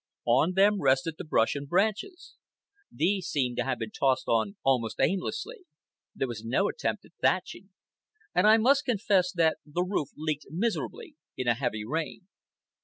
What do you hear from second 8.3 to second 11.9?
And I must confess that the roof leaked miserably in a heavy